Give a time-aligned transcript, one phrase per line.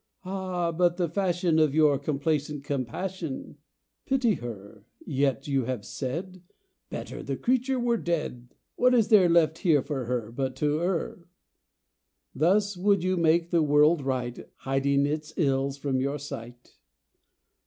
[0.25, 3.57] Ah, but the fashion Of your complacent compassion.
[4.07, 4.83] Pity her!
[5.05, 6.41] yet you have said,
[6.89, 8.55] "Better the creature were dead.
[8.77, 11.27] What is there left here for her But to err?"
[12.33, 16.79] Thus would you make the world right, Hiding its ills from your sight.